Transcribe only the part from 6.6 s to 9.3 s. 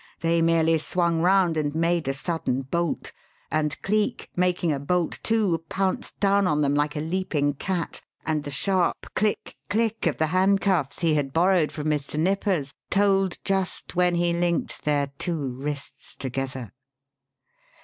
them like a leaping cat, and the sharp